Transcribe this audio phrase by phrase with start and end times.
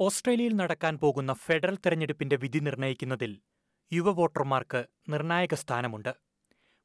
[0.00, 3.42] ഓസ്ട്രേലിയയിൽ നടക്കാൻ പോകുന്ന ഫെഡറൽ തെരഞ്ഞെടുപ്പിന്റെ വിധി നിർണയിക്കുന്നതിൽ
[3.92, 6.14] യുവ വോട്ടർമാർക്ക് നിർണായക സ്ഥാനമുണ്ട്.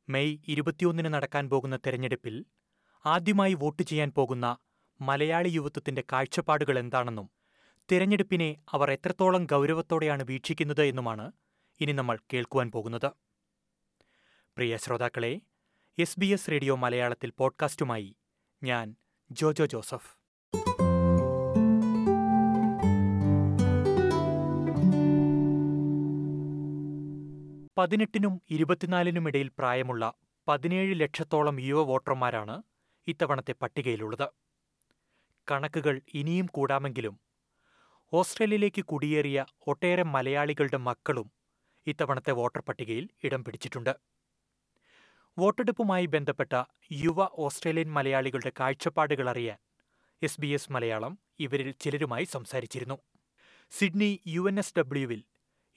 [0.10, 2.46] മെയ് ഇരുപത്തിയൊന്നിന് നടക്കാൻ പോകുന്ന തെരഞ്ഞെടുപ്പിൽ
[3.06, 4.58] ആദ്യമായി വോട്ട് ചെയ്യാൻ പോകുന്ന
[5.02, 7.30] മലയാളി യുവത്വത്തിന്റെ കാഴ്ചപ്പാടുകൾ എന്താണെന്നും
[7.92, 11.32] തിരഞ്ഞെടുപ്പിനെ അവർ എത്രത്തോളം ഗൗരവത്തോടെയാണ് വീക്ഷിക്കുന്നത് എന്നുമാണ്
[11.82, 13.12] ഇനി നമ്മൾ കേൾക്കുവാൻ പോകുന്നത്.
[14.58, 15.42] പ്രിയ ശ്രോതാക്കളെ
[15.98, 18.16] എസ് ബി എസ് റേഡിയോ മലയാളത്തിൽ പോഡ്കാസ്റ്റുമായി
[18.64, 18.96] ഞാൻ
[19.32, 20.19] ജോജോ ജോസഫ്.
[27.80, 30.04] പതിനെട്ടിനും ഇരുപത്തിനാലിനും ഇടയിൽ പ്രായമുള്ള
[30.48, 32.56] പതിനേഴ് ലക്ഷത്തോളം യുവ വോട്ടർമാരാണ്
[33.08, 34.26] ഇത്തവണത്തെ പട്ടികയിലുള്ളത്.
[35.52, 37.16] കണക്കുകൾ ഇനിയും കൂടാമെങ്കിലും
[38.14, 41.32] ഓസ്ട്രേലിയയിലേക്ക് കുടിയേറിയ ഒട്ടേറെ മലയാളികളുടെ മക്കളും
[41.88, 43.94] ഇത്തവണത്തെ വോട്ടർ പട്ടികയിൽ ഇടം പിടിച്ചിട്ടുണ്ട്.
[45.38, 46.54] വോട്ടെടുപ്പുമായി ബന്ധപ്പെട്ട
[47.06, 49.60] യുവ ഓസ്ട്രേലിയൻ മലയാളികളുടെ കാഴ്ചപ്പാടുകൾ അറിയാൻ
[50.22, 53.00] എസ് ബി എസ് മലയാളം ഇവരിൽ ചിലരുമായി സംസാരിച്ചിരുന്നു.
[53.72, 55.24] സിഡ്നി യു എൻ എസ് ഡബ്ല്യുവിൽ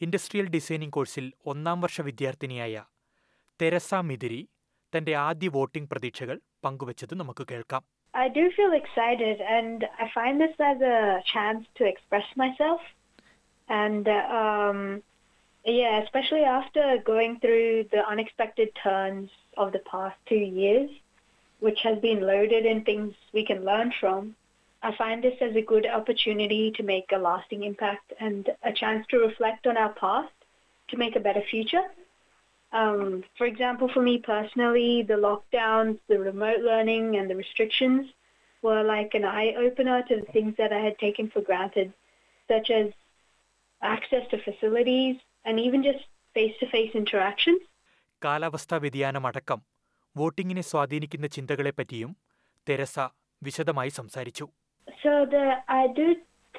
[0.05, 2.77] ഇൻഡസ്ട്രിയൽ ഡിസൈനിംഗ് കോഴ്സിൽ ഒന്നാം വർഷ വിദ്യാർത്ഥിനിയായ
[3.61, 4.41] തെരസ മിതിരി
[4.93, 10.57] തന്റെ ആദ്യ വോട്ടിംഗ് പ്രതീക്ഷകൾ പങ്കുവച്ചത് നമുക്ക് കേൾക്കാം I do feel excited, and I find this
[10.71, 10.99] as a
[11.31, 12.81] chance to express myself.
[13.69, 14.81] And uh, um,
[15.65, 20.91] yeah, especially after going through the unexpected turns of the past two years,
[21.63, 24.23] which has been loaded in things we can learn from,
[24.84, 29.06] I find this as a good opportunity to make a lasting impact and a chance
[29.08, 30.34] to reflect on our past
[30.90, 31.86] to make a better future.
[32.74, 38.04] Um, for example, for me personally, the lockdowns, the remote learning, and the restrictions
[38.62, 41.94] were like an eye opener to the things that I had taken for granted,
[42.48, 42.88] such as
[43.82, 47.62] access to facilities and even just face to face interactions.
[48.26, 49.60] കാലാവസ്ഥാ വ്യതിയാനമടക്കം
[50.16, 52.12] വോട്ടിങ്ങിനെ സ്വാധീനിക്കുന്ന ചിന്തകളെപ്പറ്റിയും
[52.68, 53.00] Theresa
[53.44, 54.46] വിശദമായി സംസാരിച്ചു
[55.03, 56.17] so the I do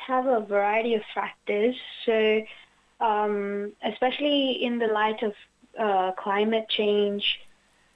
[0.07, 1.75] have a variety of factors.
[2.05, 2.41] So
[2.99, 5.33] um, especially in the light of
[5.79, 7.23] uh, climate change,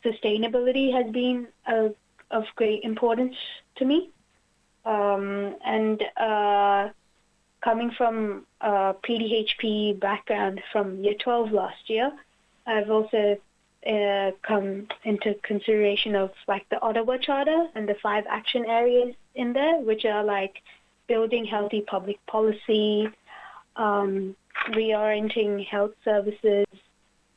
[0.03, 1.89] sustainability has been a,
[2.31, 3.35] of great importance
[3.77, 4.09] to me.
[4.85, 6.89] Um, and uh,
[7.61, 12.11] coming from a PDHP background from year 12 last year,
[12.65, 13.37] I've also
[13.85, 19.53] uh, come into consideration of like the Ottawa Charter and the five action areas in
[19.53, 20.61] there, which are like
[21.07, 23.09] building healthy public policy,
[23.75, 24.35] um,
[24.69, 26.65] reorienting health services,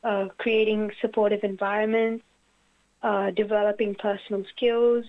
[0.03, 2.23] uh, creating supportive environments,
[3.03, 5.05] uh, developing personal skills,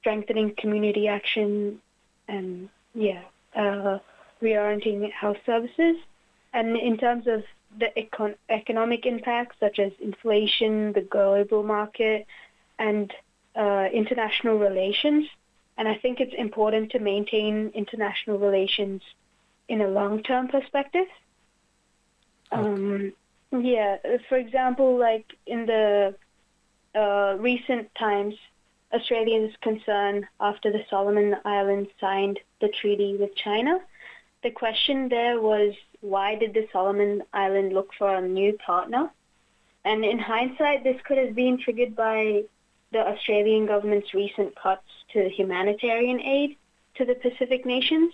[0.00, 1.80] strengthening community action,
[2.28, 3.22] and yeah,
[3.54, 3.98] uh,
[4.42, 5.96] reorienting health services.
[6.52, 7.44] And in terms of
[7.78, 12.26] the econ- economic impacts, such as inflation, the global market,
[12.78, 13.12] and
[13.56, 15.26] uh, international relations.
[15.76, 19.02] And I think it's important to maintain international relations
[19.68, 21.06] in a long-term perspective.
[22.52, 23.12] Um,
[23.50, 23.96] yeah,
[24.28, 26.14] for example, like in the
[26.94, 28.34] uh, recent times,
[28.92, 33.80] Australia's concern after the Solomon Islands signed the treaty with China.
[34.44, 35.74] The question there was
[36.04, 39.10] why did the Solomon Island look for a new partner?
[39.86, 42.44] And in hindsight, this could have been triggered by
[42.92, 46.56] the Australian government's recent cuts to humanitarian aid
[46.96, 48.12] to the Pacific nations.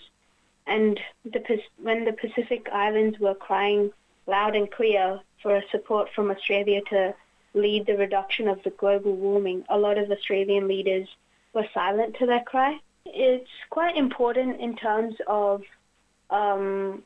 [0.69, 1.43] And the,
[1.83, 3.93] when the Pacific Islands were crying
[4.28, 7.12] loud and clear for support from Australia to
[7.55, 11.09] lead the reduction of the global warming, a lot of Australian leaders
[11.55, 12.78] were silent to that cry.
[13.05, 15.65] It's quite important in terms of
[16.31, 17.03] um,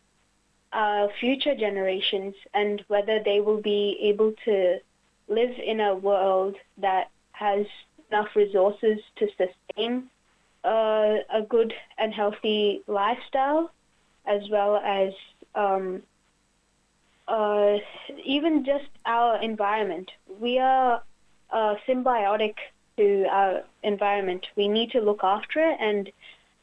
[0.75, 4.79] uh, future generations and whether they will be able to
[5.29, 7.65] live in a world that has
[8.11, 10.11] enough resources to sustain
[10.65, 13.71] uh, a good and healthy lifestyle,
[14.27, 15.13] as well as
[15.55, 16.03] um,
[17.29, 17.77] uh,
[18.25, 20.11] even just our environment.
[20.41, 21.03] We are
[21.51, 22.55] uh, symbiotic
[22.97, 24.47] to our environment.
[24.57, 26.11] We need to look after it, and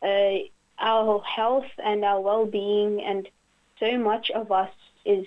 [0.01, 0.47] uh,
[0.79, 3.27] our health and our well-being, and
[3.81, 4.73] so much of us
[5.07, 5.25] is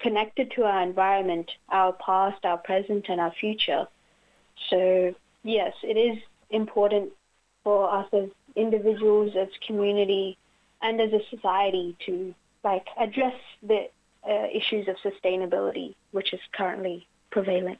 [0.00, 3.82] connected to our environment, our past, our present, and our future.
[4.58, 4.78] So
[5.44, 6.16] yes, it is
[6.50, 7.06] important
[7.66, 10.26] for us as individuals, as community,
[10.82, 12.14] and as a society to
[12.64, 13.80] like address the
[14.24, 16.96] uh, issues of sustainability, which is currently
[17.32, 17.78] prevailing.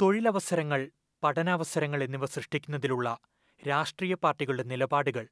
[0.00, 0.80] തൊഴിലവസരങ്ങൾ
[1.22, 3.08] പഠനാവസരങ്ങൾ എന്നിവ സൃഷ്ടിക്കുന്നതിലുള്ള
[3.62, 5.24] രാഷ്ട്രീയ പാർട്ടികളുടെ നിലപാടുകൾ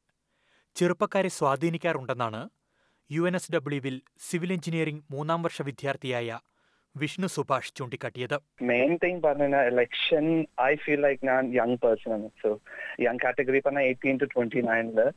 [0.77, 2.41] ചെറുപ്പക്കാരെ സ്വാധീനിക്കാറുണ്ടെന്നാണ്
[3.10, 3.96] U N S ഡബ്ല്യുവിൽ
[4.28, 6.40] civil engineering മൂന്നാം വർഷ വിദ്യാർത്ഥിയായ
[6.96, 8.36] വിഷ്ണു സുഭാഷ് ചൂണ്ടിക്കാട്ടിയത്
[8.72, 10.26] മെയിൻ തിങ് പറഞ്ഞ ഇലക്ഷൻ
[10.70, 12.50] ഐ ഫീൽ ലൈക്ക് ഞാൻ യങ് പേഴ്സൺ ആണ് സോ
[13.06, 15.08] യങ് കാറ്റഗറി പറഞ്ഞ eighteen to twenty നയനില്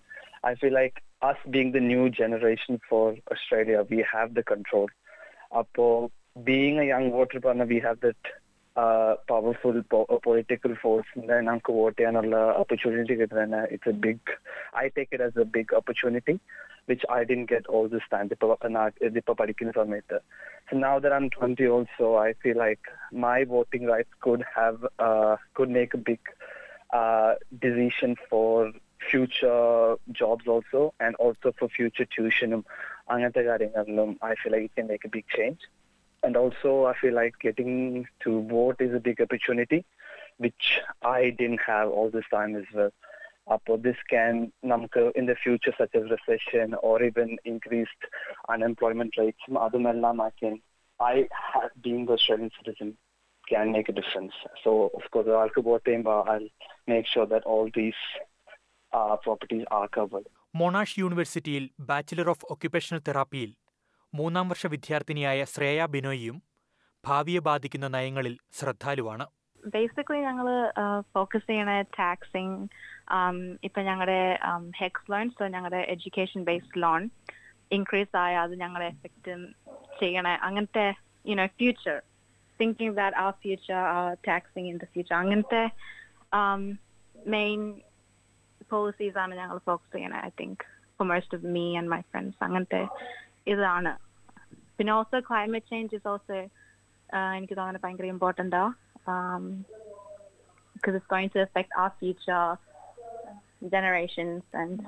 [0.51, 4.89] I feel like us being the new generation for Australia, we have the control.
[5.53, 6.11] Apo,
[6.45, 8.17] being a young voter partner, we have that
[8.77, 11.09] uh, powerful po- uh, political force.
[11.29, 14.21] Then നമുക്ക് vote ചെയ്യാനുള്ള opportunity കിട്ടുന്ന it's a big,
[14.75, 16.35] I take it as a big opportunity,
[16.85, 18.29] which I didn't get all this time.
[18.29, 20.21] ഇപ്പൊ നാ- ഇതിപ്പോ പഠിക്കുന്ന സമയത്ത്.
[20.69, 22.85] So now that I'm 20 also, I feel like
[23.27, 26.23] my voting rights could have, uh, could make a big
[26.97, 27.33] uh,
[27.67, 28.73] decision for
[29.13, 32.63] future jobs also and also for future tuitionum
[33.11, 35.61] അങ്ങനത്തെ കാര്യങ്ങളിലും I feel like it can make a big change.
[36.27, 37.73] And also I feel like getting
[38.27, 39.85] to vote is a big opportunity
[40.37, 40.67] which
[41.07, 42.93] I didn't have all this time as well.
[43.48, 44.36] അപ്പോൾ this can
[44.72, 48.04] നമുക്ക് in the future such as recession or even increased
[48.50, 50.56] unemployment rates അതുമെല്ലാം can
[51.00, 51.16] I
[51.46, 52.90] have being the Australian citizen
[53.48, 54.36] can make a difference.
[54.64, 56.50] So of course ഒരാൾക്ക് vote ചെയ്യുമ്പോൾ I'll
[56.88, 58.02] make sure that all these
[58.92, 60.28] uh, properties are covered.
[60.54, 63.52] Monash യൂണിവേഴ്സിറ്റിയിൽ bachelor of occupational തെറാപ്പിയിൽ
[64.14, 66.38] മൂന്നാം വർഷ വിദ്യാർത്ഥിനിയായ ശ്രേയ ബിനോയിയും
[67.04, 69.26] ഭാവിയെ ബാധിക്കുന്ന നയങ്ങളിൽ ശ്രദ്ധാലുവാണ്
[69.64, 70.48] ബേസിക്കലി ഞങ്ങൾ
[71.14, 72.58] ഫോക്കസ് ചെയ്യണ ടാക്സിങ്
[73.67, 74.21] ഇപ്പം ഞങ്ങളുടെ
[74.81, 77.03] ഹെക്സ് ലോൺ സോ ഞങ്ങളുടെ എഡ്യൂക്കേഷൻ ബേസ്ഡ് ലോൺ
[77.71, 79.35] ഇൻക്രീസ് ആയ അത് ഞങ്ങളെ എഫക്റ്റ്
[80.01, 80.87] ചെയ്യണ അങ്ങനത്തെ
[81.25, 81.97] യുനോ ഫ്യൂച്ചർ
[82.61, 83.81] തിങ്കിങ് ദാറ്റ് ആ future
[84.29, 85.63] taxing in the future അങ്ങനത്തെ
[87.37, 87.61] മെയിൻ
[88.71, 90.65] പോളിസീസ് ആണ് ഞങ്ങൾ ഫോക്കസ് ചെയ്യണത് I think
[90.99, 92.83] for most of me and my friends അങ്ങനത്തെ
[93.53, 93.93] ഇതാണ്
[94.79, 96.39] പിന്നെ also climate change is also
[97.37, 98.61] എനിക്ക് തോന്നുന്നത് ഭയങ്കര important
[99.07, 99.65] um,
[100.75, 102.59] because it's going to affect our future
[103.71, 104.85] generations and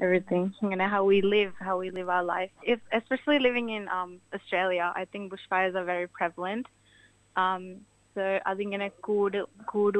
[0.00, 0.54] everything.
[0.62, 2.50] You know how we live, how we live our life.
[2.62, 6.66] If especially living in um, Australia, I think bushfires are very prevalent.
[7.36, 7.78] Um,
[8.14, 9.36] so I think in a good,
[9.72, 9.96] good,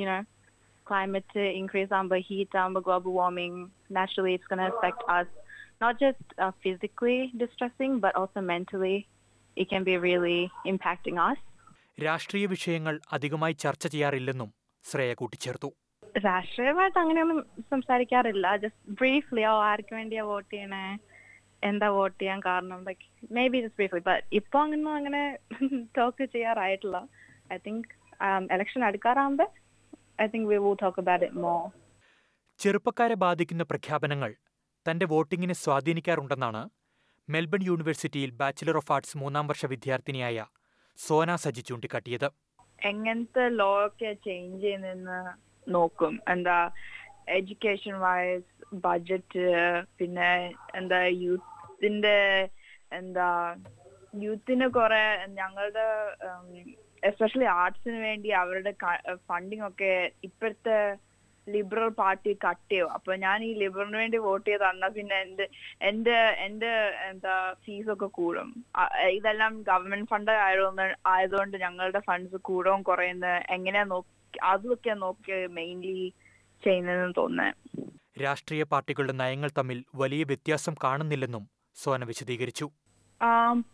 [0.00, 0.22] you know,
[0.84, 3.70] climate increase on heat, um, global warming.
[3.90, 5.26] Naturally, it's going to affect us,
[5.80, 9.06] not just uh, physically distressing, but also mentally.
[9.56, 11.38] It can be really impacting us.
[12.04, 14.54] രാഷ്ട്രീയ വിഷയങ്ങൾ അധികമായി ചർച്ച ചെയ്യാറില്ലെന്നും
[14.90, 15.74] ശ്രേയ കൂട്ടിച്ചേർത്തു
[16.15, 17.39] രാഷ്ട്രീയമായിട്ട് അങ്ങനെയൊന്നും
[17.71, 18.47] സംസാരിക്കാറില്ല.
[18.63, 20.85] Just briefly ഓ ആർക്ക് വേണ്ടിയാ vote ചെയ്യണേ?
[21.69, 22.79] എന്താ വോട്ട് ചെയ്യാൻ കാരണം?
[22.87, 23.05] Like
[23.37, 25.21] may be just briefly but ഇപ്പൊ അങ്ങനെ അങ്ങനെ
[25.97, 26.97] ടോക്ക് ചെയ്യാറായിട്ടില്ല.
[27.55, 27.89] I think
[28.57, 29.45] election അടുക്കാറാകുമ്പോ
[30.23, 31.61] I think we would talk about it more
[32.59, 34.31] ചെറുപ്പക്കാരെ ബാധിക്കുന്ന പ്രഖ്യാപനങ്ങൾ
[34.85, 36.61] തന്റെ വോട്ടിങ്ങിനെ സ്വാധീനിക്കാറുണ്ടെന്നാണ്
[37.29, 40.37] മെൽബൺ യൂണിവേഴ്സിറ്റിയിൽ ബാച്ചിലർ ഓഫ് ആർട്സ് മൂന്നാം വർഷ വിദ്യാർത്ഥിനിയായ
[40.97, 42.27] സോന സജി ചൂണ്ടിക്കാട്ടിയത്.
[42.89, 45.19] എങ്ങനത്തെ ലോ ഒക്കെ ചേഞ്ച് ചെയ്യുന്നെന്ന്
[45.67, 46.13] നോക്കും.
[46.29, 46.57] എന്താ
[47.37, 48.47] എഡ്യൂക്കേഷൻ വൈസ്
[48.85, 49.43] ബഡ്ജറ്റ്
[49.99, 50.31] പിന്നെ
[50.75, 52.17] എന്താ യൂത്തിന്റെ
[52.91, 53.27] എന്താ
[54.23, 55.03] യൂത്തിന് കുറെ
[55.37, 55.85] ഞങ്ങളുടെ
[57.03, 58.71] എസ്പെഷ്യലി ആർട്സിന് വേണ്ടി അവരുടെ
[59.29, 59.91] ഫണ്ടിങ് ഒക്കെ
[60.27, 60.75] ഇപ്പോഴത്തെ
[61.47, 65.45] ലിബറൽ പാർട്ടി കട്ട് ചെയ്യും അപ്പൊ ഞാൻ ഈ ലിബറലിന് വേണ്ടി വോട്ട് ചെയ്ത് തന്നാ പിന്നെ എന്റെ
[65.81, 66.71] എന്റെ എന്റെ
[67.09, 67.33] എന്താ
[67.63, 68.49] ഫീസ് ഒക്കെ കൂടും.
[69.17, 70.31] ഇതെല്ലാം ഗവൺമെന്റ് ഫണ്ട്
[71.13, 74.11] ആയതുകൊണ്ട് ഞങ്ങളുടെ ഫണ്ട്സ് കൂടും കുറയുന്നത് എങ്ങനെയാ നോക്കി
[74.43, 75.97] അതൊക്കെ നോക്കി മെയിൻലി
[76.63, 77.57] ചെയ്യുന്നതെന്ന് തോന്നുന്നത്
[78.21, 81.43] രാഷ്ട്രീയ പാർട്ടികളുടെ നയങ്ങൾ തമ്മിൽ വലിയ വ്യത്യാസം കാണുന്നില്ലെന്നും
[81.77, 82.65] സോന വിശദീകരിച്ചു.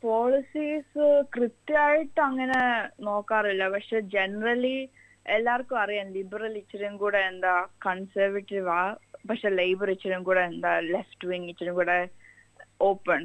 [0.02, 1.06] പോളിസീസ്
[1.36, 2.62] കൃത്യമായിട്ട് അങ്ങനെ
[3.00, 3.70] നോക്കാറില്ല.
[3.70, 4.78] പക്ഷെ ജനറലി
[5.26, 7.54] എല്ലാവർക്കും അറിയാം ലിബറൽ ഇച്ചിരിയും കൂടെ എന്താ
[7.86, 8.82] കൺസർവേറ്റീവ് ആ
[9.30, 11.98] പക്ഷെ ലേബർ ഇച്ചിരിയും കൂടെ എന്താ ലെഫ്റ്റ് വിങ് ഇച്ചിരിയും കൂടെ
[12.82, 13.22] ഓപ്പൺ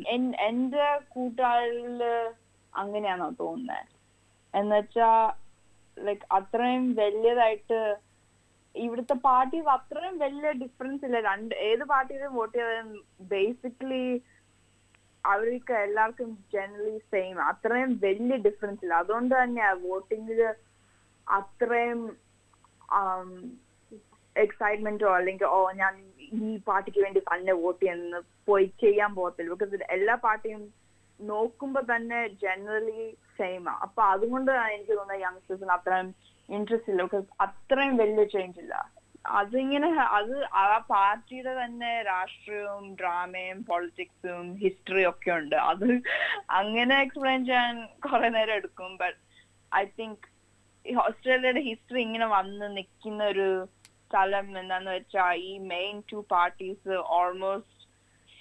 [0.49, 2.03] എന്റെ കൂട്ടാളിൽ
[2.73, 3.89] അങ്ങനെയാണോ തോന്നുന്നത്
[4.55, 5.11] എന്നുവെച്ചാ
[5.97, 7.81] ലൈക്ക് അത്രയും വലിയതായിട്ട്
[8.75, 11.19] ഇവിടുത്തെ പാർട്ടീസ് അത്രയും വലിയ ഡിഫറൻസ് ഇല്ല.
[11.31, 12.91] രണ്ട് ഏത് പാർട്ടിയിലും വോട്ട് ചെയ്താലും
[13.33, 14.05] ബേസിക്കലി
[15.25, 18.95] അവർക്ക് എല്ലാവർക്കും ജനറലി സെയിം അത്രയും വലിയ ഡിഫറൻസ് ഇല്ല.
[19.03, 20.41] അതുകൊണ്ട് തന്നെ വോട്ടിങ്ങിൽ
[21.27, 22.01] അത്രയും
[24.37, 25.95] എക്സൈറ്റ്മെന്റോ അല്ലെങ്കിൽ ഓ ഞാൻ
[26.39, 29.51] ഈ പാർട്ടിക്ക് വേണ്ടി തന്നെ വോട്ട് ചെയ്യുന്നത് പോയി ചെയ്യാൻ പോകത്തില്ല.
[29.55, 30.63] ബിക്കോസ് എല്ലാ പാർട്ടിയും
[31.23, 33.03] നോക്കുമ്പോ തന്നെ ജനറലി
[33.39, 33.79] സെയിം ആ.
[33.83, 36.09] അപ്പൊ അതുകൊണ്ടാണ് എനിക്ക് തോന്നുന്നത് യങ്സ്റ്റേഴ്സിന് അത്രയും
[36.49, 37.03] ഇൻട്രസ്റ്റ് ഇല്ല.
[37.03, 38.75] ബിക്കോസ് അത്രയും വലിയ ചേഞ്ച് ഇല്ല.
[39.27, 45.57] അതിങ്ങനെ അത് ആ പാർട്ടിയുടെ തന്നെ രാഷ്ട്രീയവും ഡ്രാമയും പൊളിറ്റിക്സും ഹിസ്റ്ററിയും ഒക്കെ ഉണ്ട്.
[45.57, 45.89] അത്
[46.51, 48.97] അങ്ങനെ എക്സ്പ്ലെയിൻ ചെയ്യാൻ കുറെ നേരം എടുക്കും.
[48.97, 49.19] ബട്ട്
[49.75, 50.27] ഐ തിങ്ക്
[50.87, 53.69] ഓസ്ട്രേലിയയുടെ ഹിസ്റ്ററി ഇങ്ങനെ വന്ന് നിൽക്കുന്ന ഒരു
[54.07, 57.82] സ്ഥലം എന്താന്ന് വെച്ചാൽ ഈ main two parties almost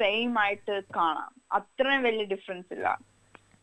[0.01, 1.31] same ആയിട്ട് കാണാം.
[1.57, 2.87] അത്രയും വലിയ ഡിഫറൻസ് ഇല്ല.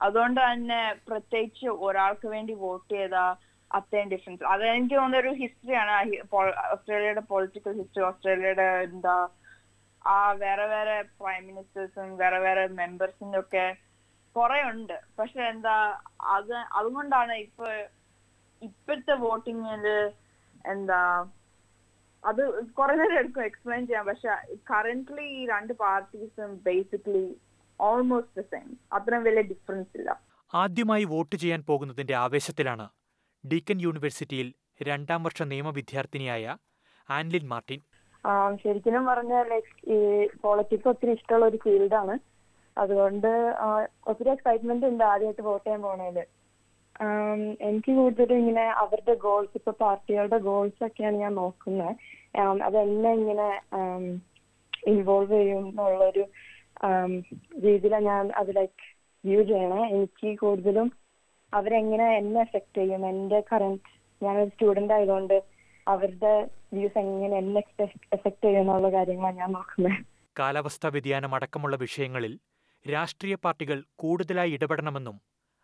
[0.07, 3.25] അതുകൊണ്ട് തന്നെ പ്രത്യേകിച്ച് ഒരാൾക്ക് വേണ്ടി വോട്ട് ചെയ്താ
[3.71, 5.92] അത്രയും ഡിഫറൻസ് അത് എനിക്ക് തോന്നുന്ന ഒരു ഹിസ്റ്ററിയാണ്
[6.75, 9.16] ഓസ്ട്രേലിയയുടെ പൊളിറ്റിക്കൽ ഹിസ്റ്ററി ഓസ്ട്രേലിയയുടെ എന്താ
[10.04, 13.66] ആ വേറെ വേറെ പ്രൈം മിനിസ്റ്റേഴ്സും വേറെ വേറെ മെമ്പേഴ്സിന്റെ ഒക്കെ
[14.37, 14.97] കുറെ ഉണ്ട്.
[15.18, 15.75] പക്ഷെ എന്താ
[16.37, 17.66] അത് അതുകൊണ്ടാണ് ഇപ്പൊ
[18.62, 19.85] ഇപ്പോഴത്തെ വോട്ടിങ്ങിൽ
[20.64, 21.00] എന്താ
[22.25, 22.42] അത്
[22.78, 24.32] കുറെ നേരം എടുക്കും എക്സ്പ്ലെയിൻ ചെയ്യാം പക്ഷെ
[24.70, 27.26] കറന്റ്ലി ഈ രണ്ട് പാർട്ടീസും ബേസിക്കലി
[27.80, 30.10] ഓൾമോസ്റ്റ് ദ സെയിം അത്രയും വലിയ ഡിഫറൻസ് ഇല്ല.
[30.54, 32.87] ആദ്യമായി വോട്ട് ചെയ്യാൻ പോകുന്നതിന്റെ ആവേശത്തിലാണ്
[33.44, 34.48] ഡീക്കൻ യൂണിവേഴ്സിറ്റിയിൽ
[34.88, 36.56] രണ്ടാം വർഷ നിയമ വിദ്യാർത്ഥിനിയായ
[37.08, 37.80] ആൻലിൻ മാർട്ടിൻ.
[38.62, 39.98] ശരിക്കും പറഞ്ഞാൽ ലൈക്ക് ഈ
[40.42, 42.14] പോളിറ്റിക്സ് ഒത്തിരി ഇഷ്ടമുള്ള ഒരു ഫീൽഡാണ്
[42.76, 43.30] അതുകൊണ്ട്
[44.10, 46.18] ഒത്തിരി എക്സൈറ്റ്മെന്റ് ഉണ്ട് ആദ്യമായിട്ട് വോട്ട് ചെയ്യാൻ പോണേൽ.
[47.69, 51.93] എനിക്ക് കൂടുതലും ഇങ്ങനെ അവരുടെ ഗോൾസ് ഇപ്പൊ പാർട്ടികളുടെ ഗോൾസ് ഒക്കെയാണ് ഞാൻ നോക്കുന്നത്.
[52.69, 53.49] അതെല്ലാം ഇങ്ങനെ
[54.93, 56.25] ഇൻവോൾവ് ചെയ്യും എന്നുള്ളൊരു
[57.64, 58.85] രീതിയിലാണ് ഞാൻ അത് ലൈക്ക്
[59.25, 59.81] വ്യൂ ചെയ്യണേ.
[59.95, 60.88] എനിക്ക് കൂടുതലും
[61.52, 63.02] അവരെങ്ങനെ എന്നെ എഫക്ട് ചെയ്യും?
[63.12, 63.90] എന്റെ കറന്റ്
[64.23, 65.37] ഞാനൊരു സ്റ്റുഡന്റ് ആയതുകൊണ്ട്
[65.87, 66.35] അവരുടെ
[66.75, 67.61] വ്യൂസ് എങ്ങനെ എന്നെ
[68.17, 69.99] എഫക്ട് ചെയ്യും എന്നുള്ള കാര്യങ്ങളാണ് ഞാൻ നോക്കുന്നത്.
[70.38, 72.35] കാലാവസ്ഥാ വ്യതിയാനം അടക്കമുള്ള വിഷയങ്ങളിൽ
[72.87, 75.17] രാഷ്ട്രീയ പാർട്ടികൾ കൂടുതലായി ഇടപെടണമെന്നും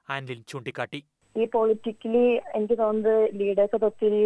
[0.08, 1.00] ആൻലിൻ ചൂണ്ടിക്കാട്ടി.
[1.36, 2.24] ഈ പൊളിറ്റിക്കലി
[2.56, 4.24] എനിക്ക് തോന്നുന്നത് ലീഡേഴ്സ് ഒക്കെ ഒത്തിരി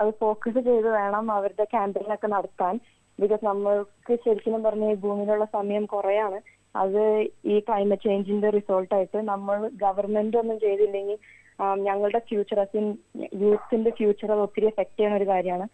[0.00, 2.74] അത് ഫോക്കസ് ചെയ്ത് വേണം അവരുടെ ക്യാമ്പയിനൊക്കെ നടത്താൻ.
[3.18, 6.38] ബിക്കോസ് നമ്മൾക്ക് ശരിക്കും പറഞ്ഞ ഈ ഭൂമിയിലുള്ള സമയം കുറയാണ്.
[6.82, 7.02] അത്
[7.52, 11.18] ഈ ക്ലൈമറ്റ് ചേഞ്ചിന്റെ റിസൾട്ട് ആയിട്ട് നമ്മൾ ഗവൺമെന്റ് ഒന്നും ചെയ്തില്ലെങ്കിൽ
[11.86, 12.58] ഞങ്ങളുടെ ഫ്യൂച്ചർ
[13.42, 15.66] യൂത്തിന്റെ ഫ്യൂച്ചർ അത് ഒത്തിരി എഫക്ട് ചെയ്യുന്ന ഒരു കാര്യമാണ്.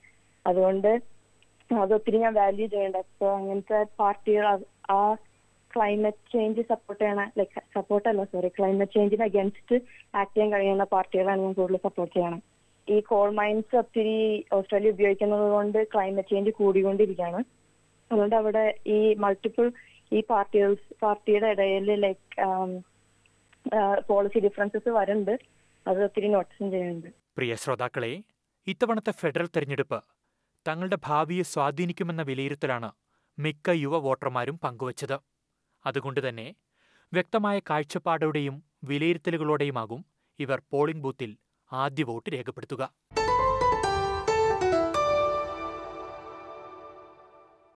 [0.46, 0.90] അതുകൊണ്ട്
[1.70, 4.46] അത് ഒത്തിരി ഞാൻ വാല്യൂ ചെയ്യേണ്ടത് അങ്ങനത്തെ പാർട്ടികൾ
[4.96, 5.00] ആ
[5.74, 9.76] ക്ലൈമറ്റ് ചേഞ്ച് സപ്പോർട്ട് ചെയ്യണ ലൈക് സപ്പോർട്ട് അല്ല സോറി ക്ലൈമറ്റ് ചേഞ്ചിന് അഗേൻസ്റ്റ്
[10.20, 12.40] ആക്ട് ചെയ്യാൻ കഴിയുന്ന പാർട്ടികളാണ് ഞാൻ കൂടുതൽ സപ്പോർട്ട് ചെയ്യണം
[12.88, 14.16] ഈ കോൾ മൈൻസ് ഒത്തിരി
[14.56, 17.40] ഓസ്ട്രേലിയ ഉപയോഗിക്കുന്നത് കൊണ്ട് ക്ലൈമറ്റ് ചേഞ്ച് കൂടിക്കൊണ്ടിരിക്കുകയാണ്.
[18.10, 18.64] അതുകൊണ്ട് അവിടെ
[18.96, 19.66] ഈ മൾട്ടിപ്പിൾ
[20.16, 20.72] ഈ പാർട്ടികൾ
[21.04, 22.26] പാർട്ടിയുടെ ഇടയിൽ ലൈക്ക്
[24.08, 25.34] പോളിസി ഡിഫറൻസസ് വരുന്നുണ്ട്.
[25.86, 27.08] അത് ഒത്തിരി നോട്ടീസും ചെയ്യുന്നുണ്ട്.
[27.38, 28.12] പ്രിയ ശ്രോതാക്കളെ
[28.66, 29.98] ഇത്തവണത്തെ ഫെഡറൽ തെരഞ്ഞെടുപ്പ്
[30.66, 32.88] തങ്ങളുടെ ഭാവിയെ സ്വാധീനിക്കുമെന്ന വിലയിരുത്തലാണ്
[33.38, 35.16] മിക്ക യുവ വോട്ടർമാരും പങ്കുവച്ചത്.
[35.84, 36.48] അതുകൊണ്ട് തന്നെ
[37.12, 40.00] വ്യക്തമായ കാഴ്ചപ്പാടോടെയും വിലയിരുത്തലുകളോടെയുമാകും
[40.38, 41.30] ഇവർ പോളിംഗ് ബൂത്തിൽ
[41.72, 42.82] ആദ്യ വോട്ട് രേഖപ്പെടുത്തുക